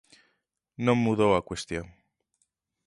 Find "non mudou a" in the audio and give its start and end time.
0.85-1.45